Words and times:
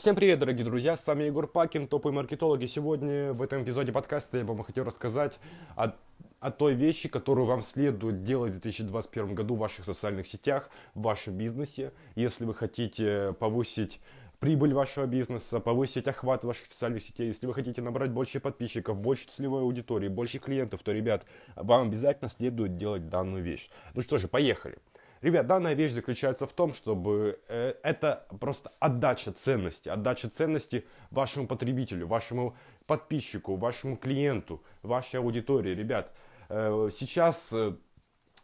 Всем 0.00 0.16
привет, 0.16 0.38
дорогие 0.38 0.64
друзья, 0.64 0.96
с 0.96 1.06
вами 1.06 1.24
Егор 1.24 1.46
Пакин, 1.46 1.86
топовые 1.86 2.16
маркетологи. 2.16 2.64
Сегодня 2.64 3.34
в 3.34 3.42
этом 3.42 3.64
эпизоде 3.64 3.92
подкаста 3.92 4.38
я 4.38 4.44
вам 4.46 4.62
хотел 4.62 4.84
рассказать 4.84 5.38
о, 5.76 5.92
о 6.40 6.50
той 6.50 6.72
вещи, 6.72 7.10
которую 7.10 7.44
вам 7.44 7.60
следует 7.60 8.24
делать 8.24 8.52
в 8.52 8.60
2021 8.60 9.34
году 9.34 9.56
в 9.56 9.58
ваших 9.58 9.84
социальных 9.84 10.26
сетях, 10.26 10.70
в 10.94 11.02
вашем 11.02 11.34
бизнесе. 11.34 11.92
Если 12.14 12.46
вы 12.46 12.54
хотите 12.54 13.34
повысить 13.38 14.00
прибыль 14.38 14.72
вашего 14.72 15.04
бизнеса, 15.04 15.60
повысить 15.60 16.08
охват 16.08 16.44
ваших 16.44 16.72
социальных 16.72 17.02
сетей. 17.02 17.26
Если 17.26 17.44
вы 17.44 17.52
хотите 17.52 17.82
набрать 17.82 18.10
больше 18.10 18.40
подписчиков, 18.40 18.98
больше 18.98 19.28
целевой 19.28 19.60
аудитории, 19.60 20.08
больше 20.08 20.38
клиентов, 20.38 20.80
то, 20.80 20.92
ребят, 20.92 21.26
вам 21.56 21.88
обязательно 21.88 22.30
следует 22.30 22.78
делать 22.78 23.10
данную 23.10 23.42
вещь. 23.42 23.68
Ну 23.92 24.00
что 24.00 24.16
же, 24.16 24.28
поехали. 24.28 24.78
Ребят, 25.22 25.46
данная 25.46 25.74
вещь 25.74 25.92
заключается 25.92 26.46
в 26.46 26.52
том, 26.52 26.72
чтобы 26.72 27.38
э, 27.48 27.74
это 27.82 28.26
просто 28.40 28.72
отдача 28.80 29.32
ценности, 29.32 29.90
отдача 29.90 30.30
ценности 30.30 30.86
вашему 31.10 31.46
потребителю, 31.46 32.06
вашему 32.06 32.56
подписчику, 32.86 33.56
вашему 33.56 33.98
клиенту, 33.98 34.62
вашей 34.82 35.20
аудитории. 35.20 35.74
Ребят, 35.74 36.10
э, 36.48 36.88
сейчас 36.90 37.50
э, 37.52 37.74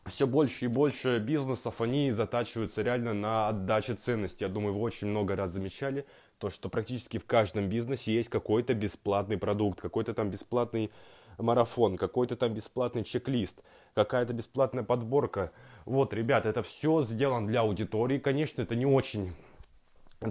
все 0.05 0.27
больше 0.27 0.67
и 0.67 0.69
больше 0.69 1.19
бизнесов, 1.19 1.81
они 1.81 2.13
затачиваются 2.13 2.83
реально 2.83 3.15
на 3.15 3.49
отдаче 3.49 3.95
ценности. 3.95 4.43
Я 4.43 4.51
думаю, 4.51 4.75
вы 4.75 4.81
очень 4.81 5.09
много 5.09 5.35
раз 5.35 5.53
замечали, 5.53 6.05
то, 6.39 6.51
что 6.51 6.69
практически 6.69 7.17
в 7.17 7.25
каждом 7.25 7.71
бизнесе 7.71 8.15
есть 8.15 8.29
какой-то 8.29 8.75
бесплатный 8.75 9.39
продукт, 9.39 9.81
какой-то 9.81 10.13
там 10.13 10.29
бесплатный 10.29 10.93
марафон, 11.39 11.97
какой-то 11.97 12.37
там 12.37 12.55
бесплатный 12.55 13.05
чек-лист, 13.05 13.63
какая-то 13.95 14.33
бесплатная 14.33 14.85
подборка. 14.85 15.53
Вот, 15.85 16.13
ребят, 16.15 16.47
это 16.47 16.63
все 16.63 17.05
сделано 17.05 17.47
для 17.47 17.61
аудитории. 17.61 18.19
Конечно, 18.19 18.63
это 18.63 18.75
не 18.75 18.87
очень 18.87 19.33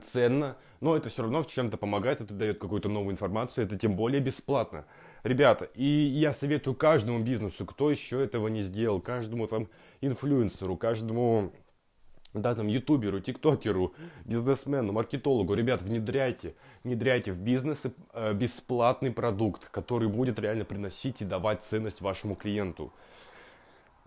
ценно, 0.04 0.58
но 0.82 0.96
это 0.96 1.10
все 1.10 1.22
равно 1.22 1.44
в 1.44 1.48
чем-то 1.48 1.78
помогает, 1.78 2.22
это 2.22 2.34
дает 2.34 2.60
какую-то 2.60 2.90
новую 2.90 3.14
информацию, 3.14 3.66
это 3.66 3.78
тем 3.78 3.96
более 3.96 4.22
бесплатно. 4.22 4.86
Ребята, 5.24 5.66
и 5.74 5.86
я 5.86 6.34
советую 6.34 6.76
каждому 6.76 7.20
бизнесу, 7.20 7.66
кто 7.66 7.90
еще 7.90 8.24
этого 8.24 8.48
не 8.48 8.62
сделал, 8.62 9.00
каждому 9.02 9.48
там 9.48 9.68
инфлюенсеру, 10.02 10.78
каждому 10.78 11.52
да, 12.42 12.56
там, 12.56 12.68
ютуберу, 12.68 13.20
тиктокеру, 13.20 13.94
бизнесмену, 14.26 14.92
маркетологу, 14.92 15.54
ребят, 15.54 15.82
внедряйте, 15.82 16.56
внедряйте 16.84 17.32
в 17.32 17.40
бизнес 17.40 17.86
э, 18.14 18.34
бесплатный 18.34 19.12
продукт, 19.12 19.68
который 19.72 20.08
будет 20.08 20.40
реально 20.40 20.66
приносить 20.66 21.22
и 21.22 21.26
давать 21.26 21.64
ценность 21.64 22.02
вашему 22.02 22.36
клиенту. 22.36 22.92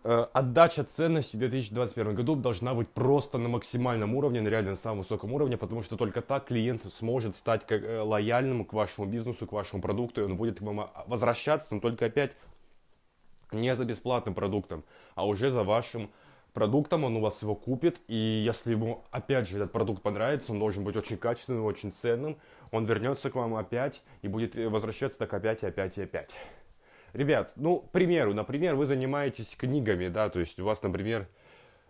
Э, 0.05 0.27
отдача 0.33 0.85
ценности 0.85 1.37
в 1.37 1.41
2021 1.41 2.15
году 2.15 2.37
должна 2.37 2.75
быть 2.75 2.89
просто 2.89 3.39
на 3.39 3.49
максимальном 3.49 4.15
уровне, 4.15 4.41
на 4.41 4.49
реально 4.49 4.71
на 4.71 4.77
самом 4.77 4.99
высоком 4.99 5.33
уровне, 5.33 5.57
потому 5.57 5.83
что 5.83 5.97
только 5.97 6.21
так 6.21 6.47
клиент 6.47 6.83
сможет 6.93 7.35
стать 7.35 7.65
э, 7.71 8.01
лояльным 8.01 8.65
к 8.65 8.73
вашему 8.73 9.07
бизнесу, 9.07 9.47
к 9.47 9.53
вашему 9.53 9.83
продукту, 9.83 10.21
и 10.21 10.25
он 10.25 10.37
будет 10.37 10.59
к 10.59 10.63
вам 10.63 10.81
а, 10.81 11.05
возвращаться, 11.07 11.75
но 11.75 11.81
только 11.81 12.07
опять 12.07 12.37
не 13.51 13.75
за 13.75 13.87
бесплатным 13.87 14.35
продуктом, 14.35 14.85
а 15.15 15.27
уже 15.27 15.51
за 15.51 15.63
вашим 15.63 16.03
продуктом, 16.03 16.28
он 16.65 17.17
у 17.17 17.21
вас 17.21 17.43
его 17.43 17.55
купит, 17.55 18.01
и 18.09 18.17
если 18.17 18.73
ему, 18.73 19.05
опять 19.11 19.49
же, 19.49 19.57
этот 19.57 19.73
продукт 19.73 20.03
понравится, 20.03 20.53
он 20.53 20.59
должен 20.59 20.85
быть 20.85 20.97
очень 20.97 21.17
качественным, 21.17 21.65
очень 21.65 21.93
ценным, 21.93 22.39
он 22.71 22.85
вернется 22.85 23.31
к 23.31 23.35
вам 23.35 23.55
опять 23.55 24.03
и 24.23 24.29
будет 24.29 24.55
возвращаться 24.55 25.19
так 25.19 25.33
опять 25.35 25.63
и 25.63 25.67
опять 25.67 25.99
и 25.99 26.03
опять. 26.03 26.35
Ребят, 27.13 27.53
ну, 27.57 27.81
к 27.81 27.91
примеру, 27.91 28.35
например, 28.35 28.75
вы 28.75 28.85
занимаетесь 28.87 29.57
книгами, 29.57 30.09
да, 30.09 30.29
то 30.29 30.41
есть 30.41 30.59
у 30.61 30.65
вас, 30.65 30.83
например, 30.83 31.27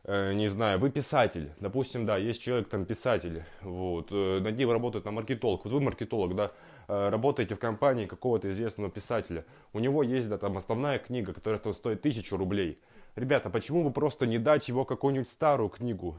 э, 0.05 0.33
не 0.33 0.47
знаю, 0.47 0.79
вы 0.79 0.91
писатель, 0.91 1.51
допустим, 1.59 2.07
да, 2.07 2.17
есть 2.17 2.41
человек 2.41 2.69
там 2.69 2.85
писатель, 2.85 3.43
вот, 3.63 4.09
э, 4.13 4.39
над 4.41 4.57
ним 4.57 4.71
работает 4.71 5.05
на 5.05 5.11
маркетолог, 5.11 5.65
вот 5.65 5.73
вы 5.73 5.81
маркетолог, 5.81 6.37
да, 6.37 6.53
э, 6.87 7.09
работаете 7.09 7.57
в 7.57 7.59
компании 7.59 8.07
какого-то 8.07 8.51
известного 8.51 8.91
писателя, 8.91 9.45
у 9.73 9.81
него 9.81 10.05
есть, 10.05 10.29
да, 10.29 10.39
там 10.39 10.57
основная 10.57 10.99
книга, 10.99 11.33
которая 11.33 11.59
там 11.59 11.73
стоит 11.73 12.01
тысячу 12.01 12.37
рублей, 12.37 12.79
Ребята, 13.17 13.51
почему 13.51 13.85
бы 13.85 13.91
просто 13.91 14.27
не 14.27 14.39
дать 14.39 14.69
его 14.69 14.85
какую-нибудь 14.85 15.29
старую 15.29 15.69
книгу 15.69 16.17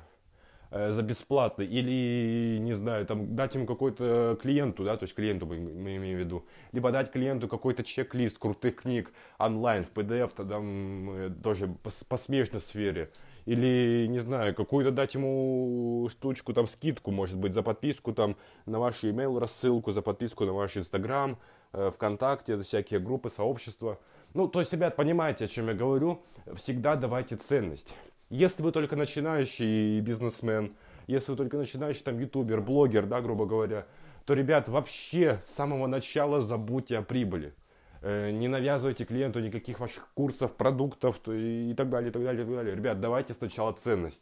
э, 0.72 0.92
за 0.92 1.02
бесплатно? 1.02 1.62
Или, 1.64 2.58
не 2.60 2.74
знаю, 2.74 3.06
там 3.06 3.36
дать 3.36 3.56
ему 3.56 3.66
какой-то 3.66 4.38
клиенту, 4.42 4.84
да, 4.84 4.98
то 4.98 5.04
есть 5.04 5.16
клиенту 5.16 5.46
мы, 5.46 5.60
мы 5.60 5.96
имеем 5.98 6.18
в 6.18 6.20
виду. 6.20 6.46
Либо 6.72 6.92
дать 6.92 7.12
клиенту 7.12 7.48
какой-то 7.48 7.84
чек-лист 7.84 8.38
крутых 8.38 8.78
книг 8.78 9.12
онлайн, 9.38 9.84
в 9.84 9.92
PDF, 9.92 10.32
тогда 10.36 10.60
э, 10.62 11.32
тоже 11.44 11.68
по, 11.68 11.92
по 12.08 12.18
сфере. 12.18 13.10
Или, 13.50 14.06
не 14.08 14.20
знаю, 14.20 14.54
какую-то 14.54 14.92
дать 14.92 15.16
ему 15.16 16.08
штучку, 16.12 16.54
там, 16.54 16.68
скидку, 16.68 17.10
может 17.10 17.36
быть, 17.36 17.54
за 17.54 17.64
подписку 17.64 18.14
там 18.14 18.36
на 18.68 18.80
ваш 18.80 19.04
email 19.04 19.40
рассылку, 19.40 19.92
за 19.92 20.04
подписку 20.04 20.46
на 20.46 20.54
ваш 20.54 20.78
Инстаграм, 20.78 21.40
э, 21.74 21.90
ВКонтакте, 21.96 22.62
всякие 22.62 23.00
группы, 23.00 23.30
сообщества. 23.30 23.98
Ну, 24.34 24.48
то 24.48 24.60
есть, 24.60 24.72
ребят, 24.74 24.96
понимаете, 24.96 25.46
о 25.46 25.48
чем 25.48 25.68
я 25.68 25.74
говорю. 25.74 26.22
Всегда 26.56 26.96
давайте 26.96 27.36
ценность. 27.36 27.94
Если 28.30 28.62
вы 28.62 28.72
только 28.72 28.96
начинающий 28.96 30.00
бизнесмен, 30.02 30.76
если 31.08 31.32
вы 31.32 31.38
только 31.38 31.58
начинающий 31.58 32.04
там 32.04 32.20
ютубер, 32.20 32.62
блогер, 32.62 33.08
да, 33.08 33.22
грубо 33.22 33.46
говоря, 33.46 33.88
то, 34.26 34.36
ребят, 34.36 34.70
вообще 34.70 35.40
с 35.44 35.50
самого 35.50 35.88
начала 35.88 36.40
забудьте 36.42 37.00
о 37.00 37.02
прибыли. 37.02 37.56
Э, 38.02 38.30
не 38.30 38.48
навязывайте 38.48 39.04
клиенту 39.06 39.40
никаких 39.40 39.80
ваших 39.80 40.08
курсов, 40.14 40.56
продуктов 40.56 41.20
и 41.28 41.74
так 41.76 41.90
далее, 41.90 42.12
и 42.12 42.14
так 42.14 42.24
далее, 42.24 42.44
и 42.44 42.46
так 42.46 42.56
далее. 42.56 42.76
Ребят, 42.76 43.02
давайте 43.02 43.34
сначала 43.34 43.74
ценность. 43.74 44.22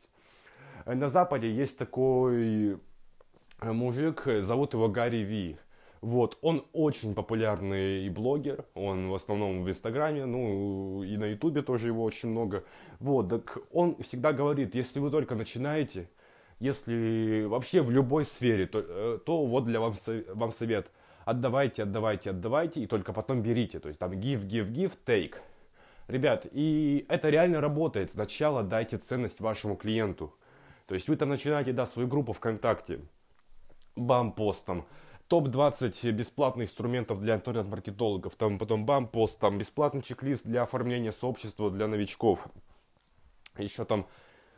Э, 0.85 0.93
на 0.95 1.09
Западе 1.09 1.51
есть 1.53 1.77
такой 1.77 2.79
э, 3.59 3.71
мужик, 3.71 4.23
зовут 4.39 4.73
его 4.73 4.87
Гарри 4.87 5.17
Ви. 5.17 5.57
Вот, 6.01 6.37
он 6.41 6.65
очень 6.73 7.15
популярный 7.15 8.09
блогер, 8.09 8.65
он 8.75 9.09
в 9.09 9.15
основном 9.15 9.61
в 9.61 9.69
Инстаграме, 9.69 10.25
ну 10.25 11.03
и 11.03 11.17
на 11.17 11.25
Ютубе 11.25 11.61
тоже 11.61 11.87
его 11.87 12.03
очень 12.03 12.29
много. 12.29 12.63
Вот, 12.99 13.29
так 13.29 13.57
он 13.71 13.95
всегда 14.01 14.31
говорит, 14.31 14.75
если 14.75 14.99
вы 14.99 15.09
только 15.09 15.35
начинаете, 15.35 16.09
если 16.59 17.45
вообще 17.45 17.81
в 17.81 17.91
любой 17.91 18.25
сфере, 18.25 18.67
то, 18.67 18.79
э, 18.79 19.19
то 19.25 19.45
вот 19.45 19.65
для 19.65 19.79
вам, 19.79 19.93
вам 20.33 20.51
совет. 20.51 20.91
Отдавайте, 21.25 21.83
отдавайте, 21.83 22.29
отдавайте, 22.29 22.81
и 22.81 22.87
только 22.87 23.11
потом 23.11 23.41
берите. 23.41 23.79
То 23.79 23.89
есть 23.89 23.99
там 23.99 24.13
give, 24.13 24.47
give, 24.47 24.71
give, 24.71 24.93
take. 25.05 25.35
Ребят, 26.07 26.47
и 26.51 27.05
это 27.09 27.29
реально 27.29 27.59
работает. 27.59 28.11
Сначала 28.11 28.63
дайте 28.63 28.97
ценность 28.97 29.41
вашему 29.41 29.75
клиенту. 29.75 30.33
То 30.87 30.95
есть 30.95 31.09
вы 31.09 31.17
там 31.17 31.29
начинаете, 31.29 31.73
да, 31.73 31.85
свою 31.85 32.07
группу 32.07 32.31
ВКонтакте, 32.31 33.01
бам-постом, 33.97 34.85
топ-20 35.27 36.11
бесплатных 36.11 36.69
инструментов 36.69 37.19
для 37.19 37.35
интернет-маркетологов, 37.35 38.35
там 38.35 38.57
потом 38.57 38.85
бампост, 38.85 39.39
там 39.39 39.57
бесплатный 39.57 40.01
чек-лист 40.01 40.45
для 40.45 40.63
оформления 40.63 41.11
сообщества 41.11 41.69
для 41.69 41.87
новичков. 41.87 42.47
Еще 43.57 43.85
там, 43.85 44.05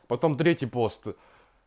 потом 0.07 0.37
третий 0.37 0.67
пост, 0.67 1.07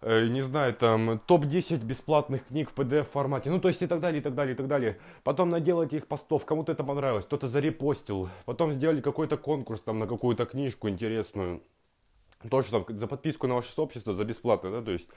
э, 0.02 0.26
не 0.28 0.42
знаю, 0.42 0.74
там 0.74 1.20
топ-10 1.26 1.84
бесплатных 1.84 2.46
книг 2.46 2.70
в 2.70 2.78
PDF 2.78 3.04
формате, 3.04 3.50
ну 3.50 3.60
то 3.60 3.68
есть 3.68 3.82
и 3.82 3.86
так 3.86 4.00
далее, 4.00 4.20
и 4.20 4.22
так 4.22 4.34
далее, 4.34 4.54
и 4.54 4.56
так 4.56 4.68
далее. 4.68 4.98
Потом 5.24 5.50
наделайте 5.50 5.96
их 5.96 6.06
постов, 6.06 6.44
кому-то 6.44 6.72
это 6.72 6.84
понравилось, 6.84 7.24
кто-то 7.24 7.48
зарепостил, 7.48 8.28
потом 8.44 8.72
сделали 8.72 9.00
какой-то 9.00 9.36
конкурс 9.36 9.80
там 9.80 9.98
на 9.98 10.06
какую-то 10.06 10.46
книжку 10.46 10.88
интересную. 10.88 11.62
Тоже 12.50 12.70
там 12.70 12.84
за 12.88 13.06
подписку 13.06 13.46
на 13.46 13.54
ваше 13.54 13.72
сообщество, 13.72 14.14
за 14.14 14.24
бесплатно, 14.24 14.70
да, 14.70 14.82
то 14.82 14.90
есть 14.90 15.08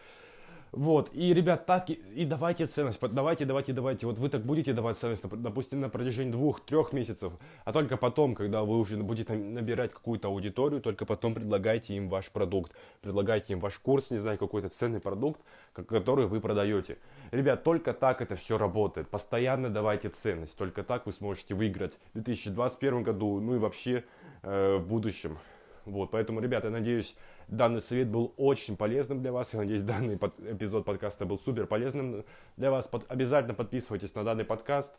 вот, 0.76 1.10
и, 1.14 1.34
ребят, 1.34 1.66
так 1.66 1.90
и, 1.90 1.94
и 1.94 2.26
давайте 2.26 2.68
ценность, 2.68 3.00
давайте, 3.00 3.46
давайте, 3.46 3.72
давайте. 3.72 4.06
Вот 4.08 4.20
вы 4.20 4.28
так 4.28 4.42
будете 4.42 4.74
давать 4.74 4.98
ценность, 4.98 5.24
допустим, 5.24 5.80
на 5.80 5.88
протяжении 5.88 6.34
двух-трех 6.34 6.92
месяцев, 6.92 7.32
а 7.64 7.72
только 7.72 7.96
потом, 7.96 8.36
когда 8.36 8.64
вы 8.64 8.78
уже 8.78 8.98
будете 8.98 9.34
набирать 9.34 9.94
какую-то 9.94 10.28
аудиторию, 10.28 10.82
только 10.82 11.06
потом 11.06 11.34
предлагайте 11.34 11.94
им 11.96 12.10
ваш 12.10 12.30
продукт, 12.30 12.74
предлагайте 13.02 13.54
им 13.54 13.62
ваш 13.62 13.80
курс, 13.80 14.12
не 14.12 14.18
знаю, 14.18 14.38
какой-то 14.38 14.68
ценный 14.68 15.00
продукт, 15.00 15.40
который 15.74 16.28
вы 16.28 16.42
продаете. 16.42 16.98
Ребят, 17.32 17.64
только 17.64 17.94
так 17.94 18.22
это 18.22 18.36
все 18.36 18.58
работает. 18.58 19.08
Постоянно 19.08 19.70
давайте 19.70 20.10
ценность, 20.10 20.58
только 20.58 20.84
так 20.84 21.06
вы 21.06 21.14
сможете 21.14 21.56
выиграть 21.56 21.94
в 22.14 22.16
2021 22.16 23.04
году, 23.04 23.40
ну 23.40 23.56
и 23.56 23.60
вообще 23.60 24.04
э, 24.44 24.76
в 24.76 24.86
будущем. 24.86 25.38
Вот, 25.86 26.12
поэтому, 26.12 26.40
ребята, 26.40 26.68
я 26.68 26.74
надеюсь, 26.74 27.16
данный 27.48 27.82
совет 27.82 28.10
был 28.10 28.34
очень 28.38 28.76
полезным 28.76 29.22
для 29.22 29.32
вас. 29.32 29.54
Я 29.54 29.60
надеюсь, 29.60 29.84
данный 29.84 30.18
под, 30.18 30.40
эпизод 30.40 30.84
подкаста 30.84 31.26
был 31.26 31.40
супер 31.40 31.68
полезным 31.68 32.26
для 32.58 32.72
вас. 32.72 32.88
Под, 32.88 33.06
обязательно 33.10 33.54
подписывайтесь 33.54 34.16
на 34.16 34.24
данный 34.24 34.46
подкаст. 34.46 34.96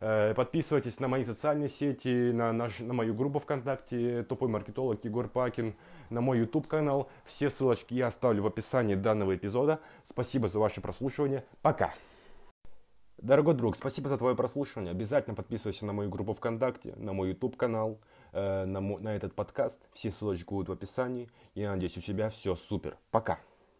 Э, 0.00 0.34
подписывайтесь 0.34 0.98
на 0.98 1.08
мои 1.08 1.24
социальные 1.24 1.68
сети, 1.68 2.32
на, 2.32 2.52
наш, 2.52 2.80
на 2.80 2.92
мою 2.92 3.14
группу 3.14 3.38
ВКонтакте, 3.38 4.24
тупой 4.24 4.48
маркетолог 4.48 5.04
Егор 5.04 5.28
Пакин, 5.28 5.74
на 6.10 6.20
мой 6.20 6.40
YouTube 6.40 6.66
канал. 6.66 7.08
Все 7.24 7.48
ссылочки 7.48 7.94
я 7.94 8.08
оставлю 8.08 8.42
в 8.42 8.46
описании 8.46 8.96
данного 8.96 9.36
эпизода. 9.36 9.80
Спасибо 10.02 10.48
за 10.48 10.58
ваше 10.58 10.80
прослушивание. 10.80 11.44
Пока! 11.62 11.94
Дорогой 13.18 13.54
друг, 13.54 13.76
спасибо 13.76 14.08
за 14.08 14.18
твое 14.18 14.34
прослушивание. 14.34 14.90
Обязательно 14.90 15.34
подписывайся 15.34 15.86
на 15.86 15.92
мою 15.92 16.10
группу 16.10 16.34
ВКонтакте, 16.34 16.94
на 16.96 17.12
мой 17.12 17.30
YouTube 17.30 17.56
канал. 17.56 17.92
Э, 17.92 18.23
на, 18.34 18.80
на 18.80 19.16
этот 19.16 19.34
подкаст. 19.34 19.80
Все 19.92 20.10
ссылочки 20.10 20.48
будут 20.48 20.68
в 20.68 20.72
описании. 20.72 21.30
Я 21.54 21.70
надеюсь, 21.70 21.96
у 21.96 22.00
тебя 22.00 22.30
все 22.30 22.56
супер. 22.56 22.98
Пока. 23.10 23.38